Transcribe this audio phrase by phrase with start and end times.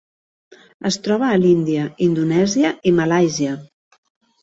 [0.91, 3.57] Es troba a l'Índia, Indonèsia i Malàisia.